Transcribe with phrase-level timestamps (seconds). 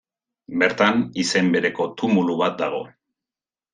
[0.61, 2.81] Bertan, izen bereko tumulu bat dago.